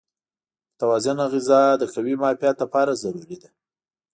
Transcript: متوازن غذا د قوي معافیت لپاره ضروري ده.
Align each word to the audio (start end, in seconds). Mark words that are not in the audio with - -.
متوازن 0.71 1.17
غذا 1.33 1.61
د 1.77 1.83
قوي 1.93 2.13
معافیت 2.21 2.55
لپاره 2.63 2.99
ضروري 3.03 3.37
ده. 3.41 3.49